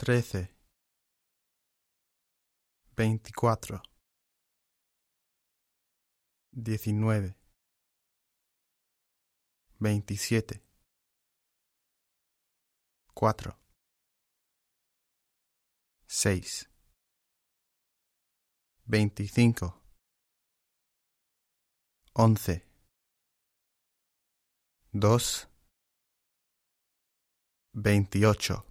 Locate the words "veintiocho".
27.74-28.69